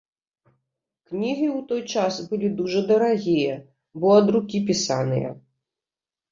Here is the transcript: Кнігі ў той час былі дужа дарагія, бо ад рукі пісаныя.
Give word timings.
Кнігі 1.11 1.47
ў 1.57 1.59
той 1.73 1.81
час 1.93 2.13
былі 2.33 2.49
дужа 2.63 2.81
дарагія, 2.93 3.55
бо 4.01 4.07
ад 4.19 4.27
рукі 4.39 4.65
пісаныя. 4.73 5.29